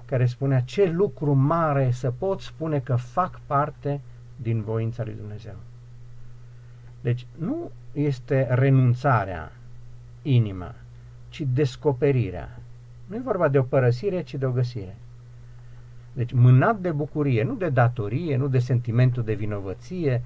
care 0.05 0.25
spunea 0.25 0.61
ce 0.61 0.89
lucru 0.89 1.33
mare 1.33 1.91
să 1.91 2.11
pot 2.17 2.41
spune 2.41 2.79
că 2.79 2.95
fac 2.95 3.39
parte 3.45 4.01
din 4.35 4.61
voința 4.61 5.03
lui 5.03 5.13
Dumnezeu. 5.13 5.55
Deci 7.01 7.25
nu 7.37 7.71
este 7.93 8.47
renunțarea 8.49 9.51
inima, 10.21 10.75
ci 11.29 11.41
descoperirea. 11.53 12.59
Nu 13.07 13.15
e 13.15 13.21
vorba 13.23 13.47
de 13.47 13.57
o 13.57 13.63
părăsire, 13.63 14.21
ci 14.21 14.35
de 14.35 14.45
o 14.45 14.51
găsire. 14.51 14.95
Deci 16.13 16.31
mânat 16.31 16.79
de 16.79 16.91
bucurie, 16.91 17.43
nu 17.43 17.55
de 17.55 17.69
datorie, 17.69 18.37
nu 18.37 18.47
de 18.47 18.59
sentimentul 18.59 19.23
de 19.23 19.33
vinovăție, 19.33 20.21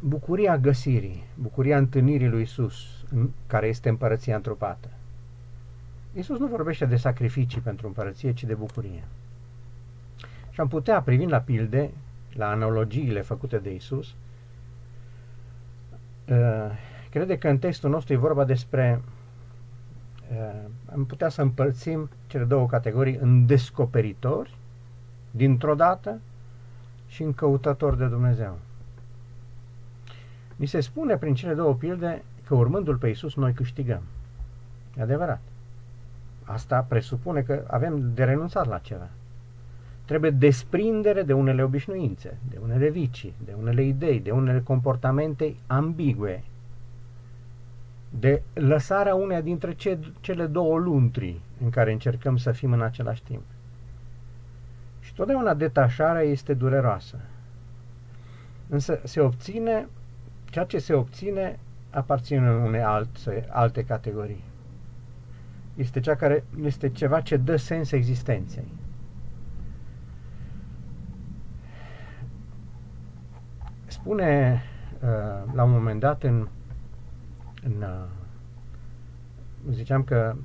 bucuria 0.00 0.58
găsirii, 0.58 1.24
bucuria 1.34 1.78
întâlnirii 1.78 2.28
lui 2.28 2.42
Isus, 2.42 3.04
care 3.46 3.66
este 3.66 3.88
împărăția 3.88 4.36
întropată. 4.36 4.88
Isus 6.12 6.38
nu 6.38 6.46
vorbește 6.46 6.86
de 6.86 6.96
sacrificii 6.96 7.60
pentru 7.60 7.86
împărăție, 7.86 8.32
ci 8.32 8.44
de 8.44 8.54
bucurie. 8.54 9.04
Și 10.50 10.60
am 10.60 10.68
putea, 10.68 11.02
privind 11.02 11.30
la 11.30 11.40
pilde, 11.40 11.90
la 12.32 12.50
analogiile 12.50 13.20
făcute 13.20 13.58
de 13.58 13.74
Isus, 13.74 14.14
uh, 16.28 16.70
crede 17.10 17.38
că 17.38 17.48
în 17.48 17.58
textul 17.58 17.90
nostru 17.90 18.12
e 18.12 18.16
vorba 18.16 18.44
despre 18.44 19.02
uh, 20.30 20.68
am 20.92 21.04
putea 21.04 21.28
să 21.28 21.42
împărțim 21.42 22.08
cele 22.26 22.44
două 22.44 22.66
categorii 22.66 23.16
în 23.16 23.46
descoperitori 23.46 24.56
dintr-o 25.30 25.74
dată 25.74 26.20
și 27.08 27.22
în 27.22 27.34
căutători 27.34 27.98
de 27.98 28.06
Dumnezeu. 28.06 28.58
Mi 30.56 30.66
se 30.66 30.80
spune 30.80 31.16
prin 31.16 31.34
cele 31.34 31.54
două 31.54 31.74
pilde 31.74 32.22
că 32.46 32.54
urmându-L 32.54 32.96
pe 32.96 33.06
Iisus 33.08 33.34
noi 33.34 33.52
câștigăm. 33.52 34.02
E 34.98 35.02
adevărat. 35.02 35.40
Asta 36.44 36.80
presupune 36.88 37.40
că 37.40 37.64
avem 37.66 38.14
de 38.14 38.24
renunțat 38.24 38.66
la 38.66 38.78
ceva. 38.78 39.08
Trebuie 40.04 40.30
desprindere 40.30 41.22
de 41.22 41.32
unele 41.32 41.62
obișnuințe, 41.62 42.38
de 42.50 42.58
unele 42.62 42.88
vicii, 42.88 43.34
de 43.44 43.54
unele 43.60 43.82
idei, 43.82 44.20
de 44.20 44.30
unele 44.30 44.60
comportamente 44.60 45.54
ambigue, 45.66 46.44
de 48.18 48.42
lăsarea 48.54 49.14
uneia 49.14 49.40
dintre 49.40 49.74
ce, 49.74 49.98
cele 50.20 50.46
două 50.46 50.78
luntri 50.78 51.40
în 51.62 51.70
care 51.70 51.92
încercăm 51.92 52.36
să 52.36 52.52
fim 52.52 52.72
în 52.72 52.82
același 52.82 53.22
timp. 53.22 53.42
Și 55.00 55.14
totdeauna 55.14 55.54
detașarea 55.54 56.22
este 56.22 56.54
dureroasă. 56.54 57.16
Însă 58.68 59.00
se 59.04 59.20
obține, 59.20 59.88
ceea 60.56 60.68
ce 60.68 60.78
se 60.78 60.94
obține 60.94 61.58
aparține 61.90 62.50
unei 62.50 62.82
alte, 62.82 63.46
alte 63.48 63.84
categorii. 63.84 64.44
Este 65.74 66.00
cea 66.00 66.14
care 66.14 66.44
este 66.62 66.88
ceva 66.90 67.20
ce 67.20 67.36
dă 67.36 67.56
sens 67.56 67.92
existenței. 67.92 68.64
Spune 73.86 74.62
uh, 75.02 75.52
la 75.54 75.62
un 75.64 75.70
moment 75.70 76.00
dat 76.00 76.22
în, 76.22 76.48
în 77.64 77.82
uh, 77.82 78.04
ziceam 79.70 80.02
că 80.04 80.36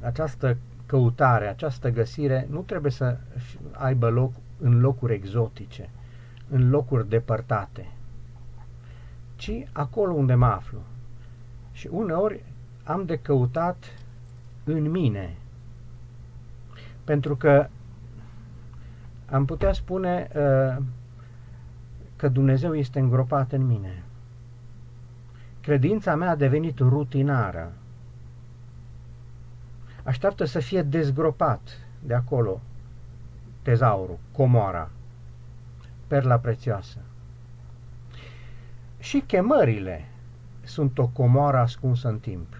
această 0.00 0.56
căutare, 0.86 1.48
această 1.48 1.90
găsire 1.90 2.46
nu 2.50 2.60
trebuie 2.60 2.92
să 2.92 3.18
aibă 3.72 4.08
loc 4.08 4.32
în 4.58 4.80
locuri 4.80 5.14
exotice, 5.14 5.90
în 6.50 6.70
locuri 6.70 7.08
depărtate, 7.08 7.86
ci 9.36 9.52
acolo 9.72 10.12
unde 10.12 10.34
mă 10.34 10.46
aflu. 10.46 10.78
Și 11.72 11.88
uneori 11.90 12.42
am 12.84 13.04
de 13.04 13.16
căutat 13.16 13.84
în 14.64 14.90
mine, 14.90 15.36
pentru 17.04 17.36
că 17.36 17.68
am 19.30 19.44
putea 19.44 19.72
spune 19.72 20.28
uh, 20.34 20.76
că 22.16 22.28
Dumnezeu 22.28 22.74
este 22.74 22.98
îngropat 22.98 23.52
în 23.52 23.66
mine. 23.66 24.02
Credința 25.60 26.14
mea 26.14 26.30
a 26.30 26.34
devenit 26.34 26.78
rutinară. 26.78 27.72
Așteaptă 30.04 30.44
să 30.44 30.58
fie 30.58 30.82
dezgropat 30.82 31.60
de 32.02 32.14
acolo 32.14 32.60
tezaurul, 33.62 34.18
comoara, 34.32 34.90
perla 36.10 36.36
prețioasă. 36.36 36.98
Și 38.98 39.20
chemările 39.26 40.08
sunt 40.62 40.98
o 40.98 41.06
comoară 41.06 41.56
ascunsă 41.56 42.08
în 42.08 42.18
timp, 42.18 42.56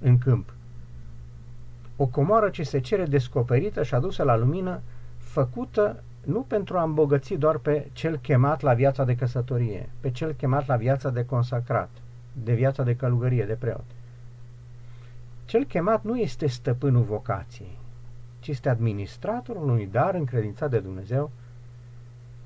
în 0.00 0.18
câmp. 0.18 0.52
O 1.96 2.06
comoară 2.06 2.48
ce 2.50 2.62
se 2.62 2.80
cere 2.80 3.04
descoperită 3.04 3.82
și 3.82 3.94
adusă 3.94 4.22
la 4.22 4.36
lumină, 4.36 4.80
făcută 5.18 6.02
nu 6.24 6.40
pentru 6.40 6.78
a 6.78 6.82
îmbogăți 6.82 7.34
doar 7.34 7.56
pe 7.56 7.88
cel 7.92 8.16
chemat 8.16 8.60
la 8.60 8.74
viața 8.74 9.04
de 9.04 9.16
căsătorie, 9.16 9.88
pe 10.00 10.10
cel 10.10 10.32
chemat 10.32 10.66
la 10.66 10.76
viața 10.76 11.10
de 11.10 11.24
consacrat, 11.24 11.90
de 12.32 12.54
viața 12.54 12.82
de 12.82 12.96
călugărie, 12.96 13.44
de 13.44 13.54
preot. 13.54 13.84
Cel 15.44 15.64
chemat 15.64 16.04
nu 16.04 16.18
este 16.18 16.46
stăpânul 16.46 17.02
vocației, 17.02 17.76
ci 18.38 18.48
este 18.48 18.68
administratorul 18.68 19.62
unui 19.62 19.88
dar 19.92 20.14
încredințat 20.14 20.70
de 20.70 20.78
Dumnezeu 20.78 21.30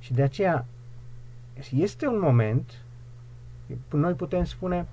și 0.04 0.12
de 0.12 0.22
aceea 0.22 0.64
este 1.74 2.06
un 2.06 2.18
moment, 2.18 2.82
noi 3.90 4.12
putem 4.12 4.44
spune, 4.44 4.86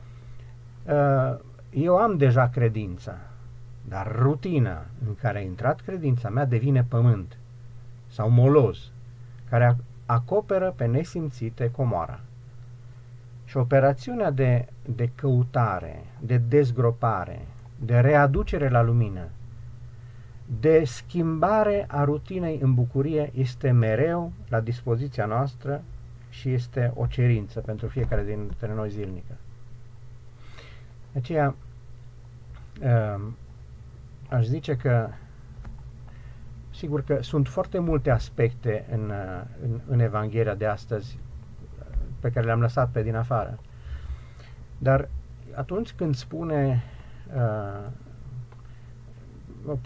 uh, 0.85 1.39
eu 1.69 1.97
am 1.97 2.17
deja 2.17 2.49
credința, 2.49 3.17
dar 3.87 4.15
rutina 4.15 4.85
în 5.07 5.15
care 5.15 5.37
a 5.37 5.41
intrat 5.41 5.81
credința 5.81 6.29
mea 6.29 6.45
devine 6.45 6.83
pământ 6.83 7.37
sau 8.07 8.29
moloz, 8.29 8.77
care 9.49 9.77
acoperă 10.05 10.73
pe 10.75 10.85
nesimțite 10.85 11.71
comoara. 11.71 12.19
Și 13.45 13.57
operațiunea 13.57 14.31
de, 14.31 14.67
de 14.95 15.09
căutare, 15.15 16.03
de 16.19 16.37
dezgropare, 16.37 17.45
de 17.79 17.99
readucere 17.99 18.69
la 18.69 18.81
lumină, 18.81 19.27
de 20.59 20.83
schimbare 20.85 21.85
a 21.87 22.03
rutinei 22.03 22.59
în 22.61 22.73
bucurie 22.73 23.31
este 23.33 23.71
mereu 23.71 24.31
la 24.49 24.59
dispoziția 24.59 25.25
noastră 25.25 25.83
și 26.29 26.53
este 26.53 26.91
o 26.95 27.05
cerință 27.05 27.59
pentru 27.59 27.87
fiecare 27.87 28.23
dintre 28.23 28.73
noi 28.73 28.89
zilnică. 28.89 29.37
De 31.11 31.19
aceea, 31.19 31.55
um, 32.81 33.35
aș 34.29 34.45
zice 34.45 34.75
că 34.75 35.09
sigur 36.73 37.03
că 37.03 37.21
sunt 37.21 37.47
foarte 37.47 37.79
multe 37.79 38.09
aspecte 38.09 38.85
în, 38.91 39.11
în, 39.63 39.79
în 39.87 39.99
Evanghelia 39.99 40.55
de 40.55 40.65
astăzi 40.65 41.17
pe 42.19 42.29
care 42.29 42.45
le-am 42.45 42.61
lăsat 42.61 42.89
pe 42.89 43.03
din 43.03 43.15
afară. 43.15 43.59
Dar 44.77 45.09
atunci 45.55 45.91
când 45.91 46.15
spune 46.15 46.83
uh, 47.35 47.87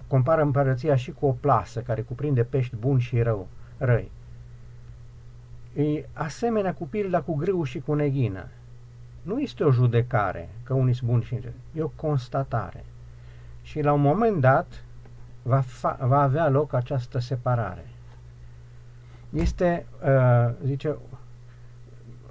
compară 0.08 0.42
împărăția 0.42 0.96
și 0.96 1.12
cu 1.12 1.26
o 1.26 1.32
plasă 1.32 1.80
care 1.82 2.02
cuprinde 2.02 2.44
pești 2.44 2.76
buni 2.76 3.02
și 3.02 3.22
rău, 3.22 3.48
răi. 3.78 4.12
E 5.76 6.06
asemenea 6.14 6.74
cu 6.74 6.88
pilda 6.88 7.22
cu 7.22 7.36
grâu 7.36 7.64
și 7.64 7.80
cu 7.80 7.94
neghină. 7.94 8.48
Nu 9.22 9.40
este 9.40 9.64
o 9.64 9.72
judecare 9.72 10.50
că 10.64 10.74
unii 10.74 10.94
sunt 10.94 11.10
buni 11.10 11.24
și 11.24 11.40
răi, 11.42 11.54
e 11.74 11.82
o 11.82 11.92
constatare. 11.96 12.86
Și 13.62 13.82
la 13.82 13.94
un 13.94 14.02
moment 14.02 14.42
dat 14.42 14.84
va, 15.42 15.62
fa- 15.62 15.98
va 16.00 16.22
avea 16.22 16.50
loc 16.50 16.74
această 16.74 17.20
separare. 17.20 17.86
Este, 19.30 19.86
uh, 20.06 20.54
zice, 20.66 20.96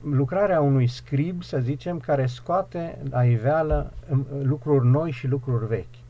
lucrarea 0.03 0.61
unui 0.61 0.87
scrib, 0.87 1.43
să 1.43 1.59
zicem, 1.59 1.99
care 1.99 2.27
scoate 2.27 2.99
la 3.11 3.25
iveală 3.25 3.93
um, 4.11 4.27
lucruri 4.43 4.87
noi 4.87 5.11
și 5.11 5.27
lucruri 5.27 5.67
vechi. 5.67 6.04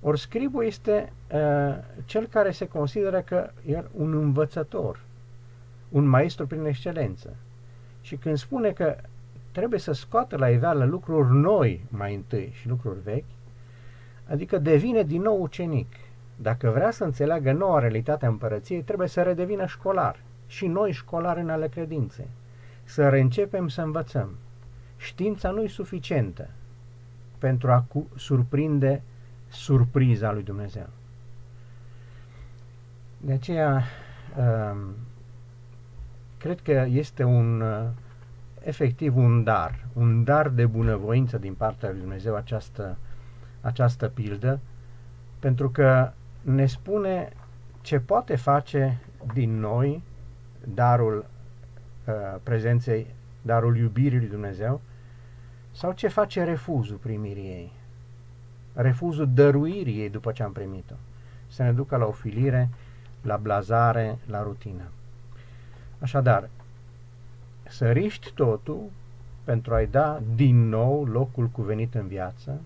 Ori 0.00 0.18
scribul 0.18 0.64
este 0.64 1.12
uh, 1.32 1.76
cel 2.04 2.26
care 2.26 2.50
se 2.50 2.68
consideră 2.68 3.20
că 3.20 3.50
e 3.66 3.84
un 3.92 4.12
învățător, 4.12 5.00
un 5.88 6.04
maestru 6.04 6.46
prin 6.46 6.64
excelență. 6.64 7.36
Și 8.00 8.16
când 8.16 8.36
spune 8.36 8.70
că 8.70 8.96
trebuie 9.52 9.78
să 9.80 9.92
scoată 9.92 10.36
la 10.36 10.50
iveală 10.50 10.84
lucruri 10.84 11.36
noi 11.36 11.84
mai 11.88 12.14
întâi 12.14 12.50
și 12.52 12.68
lucruri 12.68 12.98
vechi, 13.04 13.24
adică 14.28 14.58
devine 14.58 15.02
din 15.02 15.22
nou 15.22 15.42
ucenic. 15.42 15.86
Dacă 16.36 16.70
vrea 16.70 16.90
să 16.90 17.04
înțeleagă 17.04 17.52
noua 17.52 17.78
realitate 17.78 18.24
a 18.24 18.28
împărăției, 18.28 18.82
trebuie 18.82 19.08
să 19.08 19.22
redevină 19.22 19.66
școlar 19.66 20.20
și 20.46 20.66
noi 20.66 20.92
școlari 20.92 21.40
în 21.40 21.50
ale 21.50 21.68
credinței. 21.68 22.28
Să 22.84 23.08
reîncepem 23.08 23.68
să 23.68 23.82
învățăm. 23.82 24.28
Știința 24.96 25.50
nu 25.50 25.62
e 25.62 25.66
suficientă 25.68 26.48
pentru 27.38 27.70
a 27.70 27.84
cu- 27.88 28.08
surprinde 28.16 29.02
surpriza 29.48 30.32
lui 30.32 30.42
Dumnezeu. 30.42 30.86
De 33.20 33.32
aceea, 33.32 33.84
um, 34.38 34.94
cred 36.36 36.60
că 36.60 36.86
este 36.88 37.24
un, 37.24 37.60
uh, 37.60 37.88
efectiv 38.62 39.16
un 39.16 39.44
dar, 39.44 39.86
un 39.92 40.24
dar 40.24 40.48
de 40.48 40.66
bunăvoință 40.66 41.38
din 41.38 41.54
partea 41.54 41.90
lui 41.90 42.00
Dumnezeu 42.00 42.34
această, 42.34 42.96
această 43.60 44.08
pildă, 44.08 44.60
pentru 45.38 45.70
că 45.70 46.12
ne 46.40 46.66
spune 46.66 47.28
ce 47.80 48.00
poate 48.00 48.36
face 48.36 49.00
din 49.32 49.60
noi 49.60 50.02
darul 50.74 51.24
uh, 52.04 52.14
prezenței, 52.42 53.06
darul 53.42 53.76
iubirii 53.76 54.18
lui 54.18 54.28
Dumnezeu, 54.28 54.80
sau 55.70 55.92
ce 55.92 56.08
face 56.08 56.44
refuzul 56.44 56.96
primirii 56.96 57.44
ei 57.44 57.77
refuzul 58.80 59.28
dăruirii 59.34 60.00
ei 60.00 60.10
după 60.10 60.32
ce 60.32 60.42
am 60.42 60.52
primit-o. 60.52 60.94
Să 61.48 61.62
ne 61.62 61.72
ducă 61.72 61.96
la 61.96 62.04
ofilire, 62.04 62.68
la 63.22 63.36
blazare, 63.36 64.18
la 64.26 64.42
rutină. 64.42 64.90
Așadar, 65.98 66.48
să 67.68 67.90
riști 67.90 68.32
totul 68.34 68.80
pentru 69.44 69.74
a-i 69.74 69.86
da 69.86 70.20
din 70.34 70.68
nou 70.68 71.04
locul 71.04 71.46
cuvenit 71.46 71.94
în 71.94 72.06
viață, 72.06 72.60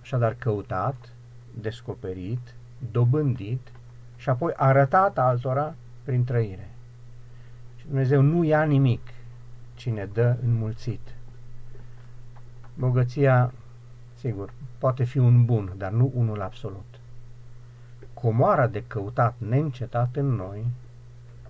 așadar 0.00 0.34
căutat, 0.38 1.12
descoperit, 1.60 2.54
dobândit 2.92 3.72
și 4.16 4.28
apoi 4.28 4.52
arătat 4.56 5.18
altora 5.18 5.74
prin 6.02 6.24
trăire. 6.24 6.70
Și 7.76 7.86
Dumnezeu 7.86 8.20
nu 8.20 8.44
ia 8.44 8.62
nimic, 8.64 9.00
cine 9.74 10.08
dă 10.12 10.36
înmulțit. 10.44 11.14
Bogăția, 12.74 13.52
sigur, 14.14 14.52
poate 14.80 15.04
fi 15.04 15.18
un 15.18 15.44
bun, 15.44 15.72
dar 15.76 15.92
nu 15.92 16.10
unul 16.14 16.40
absolut. 16.42 17.00
Comoara 18.14 18.66
de 18.66 18.84
căutat 18.86 19.34
neîncetat 19.38 20.16
în 20.16 20.26
noi 20.26 20.66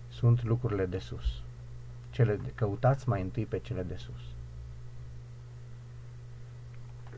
sunt 0.08 0.44
lucrurile 0.44 0.86
de 0.86 0.98
sus. 0.98 1.42
Cele 2.10 2.36
de 2.36 2.52
căutați 2.54 3.08
mai 3.08 3.20
întâi 3.20 3.44
pe 3.44 3.58
cele 3.58 3.82
de 3.82 3.96
sus. 3.96 4.20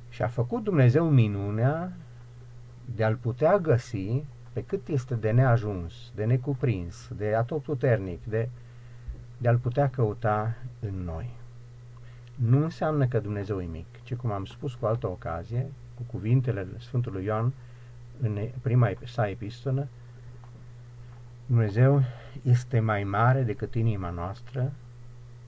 Și 0.08 0.22
a 0.22 0.28
făcut 0.28 0.62
Dumnezeu 0.62 1.08
minunea 1.08 1.92
de 2.94 3.04
a-L 3.04 3.16
putea 3.16 3.58
găsi 3.58 4.22
pe 4.52 4.64
cât 4.64 4.88
este 4.88 5.14
de 5.14 5.30
neajuns, 5.30 5.92
de 6.14 6.24
necuprins, 6.24 7.08
de 7.16 7.34
atotputernic, 7.34 8.24
de, 8.24 8.48
de 9.38 9.48
a-L 9.48 9.58
putea 9.58 9.90
căuta 9.90 10.54
în 10.80 10.94
noi. 10.94 11.30
Nu 12.34 12.62
înseamnă 12.62 13.06
că 13.06 13.18
Dumnezeu 13.18 13.60
e 13.60 13.66
mic, 13.66 13.86
ci 14.02 14.14
cum 14.14 14.30
am 14.30 14.44
spus 14.44 14.74
cu 14.74 14.86
altă 14.86 15.08
ocazie, 15.08 15.66
cu 16.06 16.16
cuvintele 16.16 16.66
Sfântului 16.78 17.24
Ioan 17.24 17.52
în 18.20 18.48
prima 18.62 18.90
sa 19.04 19.28
epistolă, 19.28 19.88
Dumnezeu 21.46 22.02
este 22.42 22.80
mai 22.80 23.04
mare 23.04 23.42
decât 23.42 23.74
inima 23.74 24.10
noastră, 24.10 24.72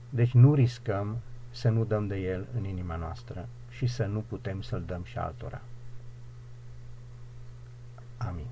deci 0.09 0.31
nu 0.31 0.53
riscăm 0.53 1.17
să 1.51 1.69
nu 1.69 1.85
dăm 1.85 2.07
de 2.07 2.15
El 2.15 2.45
în 2.57 2.65
inima 2.65 2.95
noastră 2.95 3.47
și 3.69 3.87
să 3.87 4.05
nu 4.05 4.19
putem 4.19 4.61
să-L 4.61 4.83
dăm 4.85 5.03
și 5.03 5.17
altora. 5.17 5.61
Amin. 8.17 8.47